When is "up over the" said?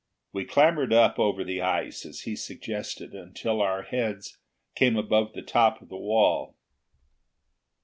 0.93-1.61